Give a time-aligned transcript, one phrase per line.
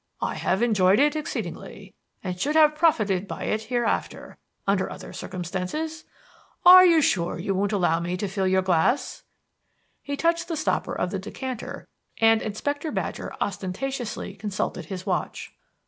[0.23, 1.93] I have enjoyed it exceedingly,
[2.23, 6.05] and should have profited by it hereafter under other circumstances.
[6.65, 9.21] Are you sure you won't allow me to fill your glass?"
[10.01, 11.87] He touched the stopper of the decanter,
[12.19, 15.53] and Inspector Badger ostentatiously consulted his watch.